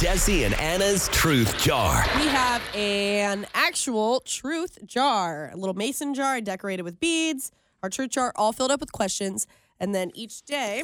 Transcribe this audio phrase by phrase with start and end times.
[0.00, 2.04] Jesse and Anna's Truth Jar.
[2.16, 7.50] We have an actual truth jar, a little mason jar decorated with beads.
[7.82, 9.46] Our truth jar all filled up with questions.
[9.80, 10.82] And then each day,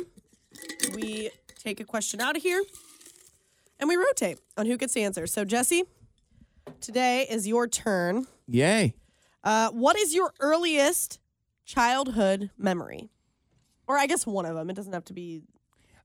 [0.94, 1.30] we
[1.62, 2.62] take a question out of here
[3.78, 5.26] and we rotate on who gets the answer.
[5.26, 5.84] So, Jesse,
[6.80, 8.26] today is your turn.
[8.48, 8.94] Yay.
[9.44, 11.20] Uh, what is your earliest
[11.66, 13.10] childhood memory?
[13.86, 14.70] Or I guess one of them.
[14.70, 15.42] It doesn't have to be.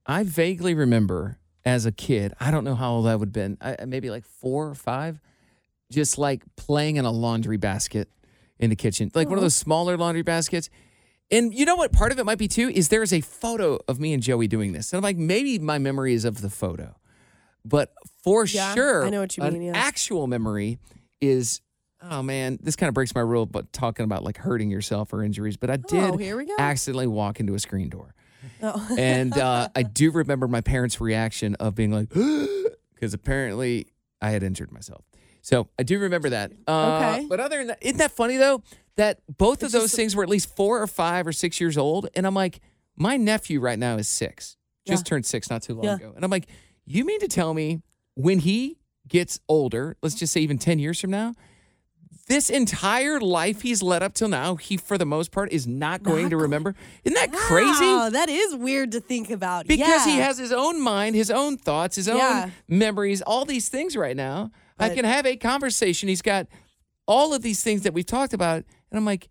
[0.05, 3.57] I vaguely remember as a kid, I don't know how old I would have been,
[3.61, 5.19] I, maybe like four or five,
[5.91, 8.09] just like playing in a laundry basket
[8.59, 10.69] in the kitchen, like one of those smaller laundry baskets.
[11.29, 11.91] And you know what?
[11.91, 14.47] Part of it might be too is there is a photo of me and Joey
[14.47, 14.93] doing this.
[14.93, 16.95] And I'm like, maybe my memory is of the photo,
[17.65, 17.91] but
[18.23, 19.73] for Yeah, sure, I know what you an mean, yeah.
[19.75, 20.79] actual memory
[21.21, 21.61] is.
[21.99, 25.23] Oh man, this kind of breaks my rule, but talking about like hurting yourself or
[25.23, 25.57] injuries.
[25.57, 26.53] But I oh, did Oh, here we go.
[26.59, 28.13] accidentally walk into a screen door.
[28.61, 28.95] Oh.
[28.97, 32.09] and uh, I do remember my parents' reaction of being like,
[32.93, 33.87] because apparently
[34.21, 35.03] I had injured myself.
[35.41, 36.51] So I do remember that.
[36.67, 37.25] Uh, Okay.
[37.29, 38.63] But other than that, isn't that funny though?
[38.95, 41.77] That both of It's those things were at least four or five or six years
[41.77, 42.09] old.
[42.15, 42.59] And I'm like,
[42.95, 45.95] my nephew right now is six, just turned six not too long Yeah.
[45.95, 46.13] ago.
[46.15, 46.47] And I'm like,
[46.85, 47.81] you mean to tell me
[48.15, 48.77] when he
[49.07, 51.35] gets older, let's just say even 10 years from now,
[52.27, 56.03] this entire life he's led up till now, he for the most part is not
[56.03, 56.75] going Not to remember.
[57.03, 57.85] Isn't that crazy?
[57.85, 59.67] Wow, that is weird to think about.
[59.67, 62.49] because he has his own mind, his own thoughts, his own Yeah.
[62.67, 64.51] memories, all these things right now.
[64.79, 66.07] I can have a conversation.
[66.09, 66.47] He's got
[67.07, 68.57] all of these things that we've talked about,
[68.91, 69.29] and I'm like,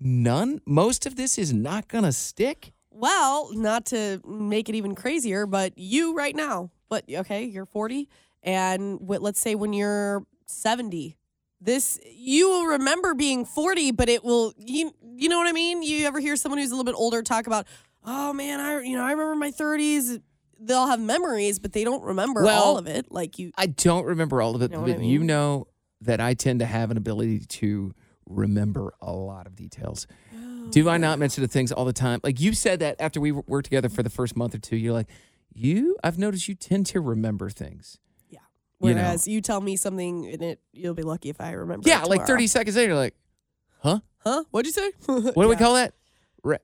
[0.00, 2.72] none, most of this is not gonna stick.
[2.90, 8.08] Well, not to make it even crazier, but you right now, but okay, you're 40,
[8.42, 11.17] and let's say when you're 70,
[11.60, 15.82] this you will remember being 40, but it will you you know what I mean?
[15.82, 17.66] You ever hear someone who's a little bit older talk about,
[18.04, 20.20] oh man, I you know I remember my 30s.
[20.60, 23.12] They'll have memories, but they don't remember Well, all of it.
[23.12, 25.68] Like you, I don't remember all of it, Know what I but you know
[26.00, 27.94] that I tend to have an ability to
[28.26, 30.06] remember a lot of details.
[30.34, 30.66] Oh.
[30.70, 32.20] Do I not mention the things all the time?
[32.22, 34.92] Like you said that after we worked together for the first month or two, you're
[34.92, 35.08] like,
[35.54, 37.98] you, I've noticed you tend to remember things.
[38.80, 39.02] You know.
[39.02, 41.88] whereas you, tell me something and it, you'll be lucky if I remember.
[41.88, 43.14] Yeah, like 30 seconds later, you're like,
[43.80, 44.00] huh?
[44.18, 44.44] Huh?
[44.50, 44.92] What'd you say?
[45.06, 45.94] What do we call that?
[46.42, 46.58] Re-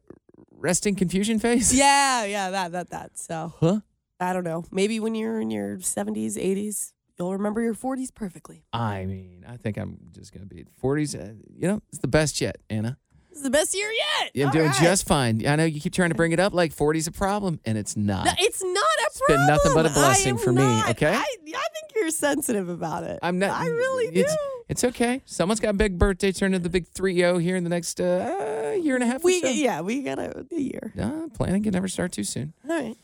[0.51, 1.73] resting confusion phase?
[1.77, 3.19] Yeah, yeah, that, that, that.
[3.19, 3.81] So Huh?
[4.21, 4.65] I don't know.
[4.71, 8.65] Maybe when you're in your 70s, 80s, you'll remember your 40s perfectly.
[8.73, 11.15] I mean, I think I'm just going to be 40s.
[11.19, 12.97] Uh, you know, it's the best yet, Anna.
[13.33, 14.31] It's the best year yet.
[14.33, 14.81] Yeah, I'm All doing right.
[14.81, 15.45] just fine.
[15.45, 17.97] I know you keep trying to bring it up like 40's a problem, and it's
[17.97, 18.27] not.
[18.27, 18.85] No, it's not
[19.17, 21.15] It's been nothing but a blessing for me, okay?
[21.15, 23.21] I, I think you're sensitive about it.
[23.23, 23.51] I'm not.
[23.51, 24.23] I really do.
[24.23, 24.37] it's,
[24.69, 25.23] It's okay.
[25.25, 28.01] Someone's got a big birthday Turn turning the big 3 0 here in the next
[28.01, 29.47] uh, year and a half we, so.
[29.47, 30.93] yeah, we got a, a year.
[31.01, 32.55] Uh, planning can never start too soon.
[32.69, 32.97] All right.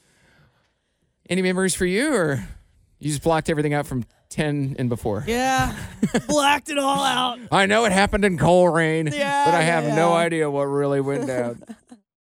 [1.28, 2.44] Any memories for you, or
[2.98, 5.22] you just blocked everything out from 10 and before?
[5.28, 5.76] Yeah.
[6.26, 7.38] Blacked it all out.
[7.52, 11.28] I know it happened in Coleraine, Yeah, but I have no idea what really went
[11.28, 11.62] down.